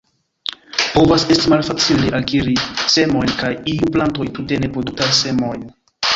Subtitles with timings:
[0.93, 2.55] Povas esti malfacile akiri
[2.95, 5.71] semojn, kaj iuj plantoj tute ne produktas semojn.